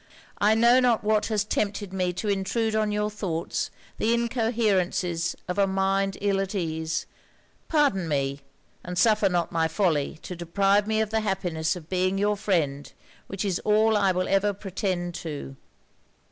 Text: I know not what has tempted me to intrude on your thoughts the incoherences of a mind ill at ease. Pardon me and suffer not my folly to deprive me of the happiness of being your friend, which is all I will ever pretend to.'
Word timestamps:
I 0.39 0.55
know 0.55 0.79
not 0.79 1.03
what 1.03 1.27
has 1.27 1.43
tempted 1.45 1.93
me 1.93 2.11
to 2.13 2.27
intrude 2.27 2.75
on 2.75 2.91
your 2.91 3.11
thoughts 3.11 3.69
the 3.99 4.15
incoherences 4.15 5.35
of 5.47 5.59
a 5.59 5.67
mind 5.67 6.17
ill 6.21 6.41
at 6.41 6.55
ease. 6.55 7.05
Pardon 7.69 8.07
me 8.07 8.39
and 8.83 8.97
suffer 8.97 9.29
not 9.29 9.51
my 9.51 9.67
folly 9.67 10.17
to 10.23 10.35
deprive 10.35 10.87
me 10.87 11.01
of 11.01 11.11
the 11.11 11.19
happiness 11.19 11.75
of 11.75 11.87
being 11.87 12.17
your 12.17 12.35
friend, 12.35 12.91
which 13.27 13.45
is 13.45 13.59
all 13.59 13.95
I 13.95 14.11
will 14.11 14.27
ever 14.27 14.53
pretend 14.53 15.13
to.' 15.13 15.55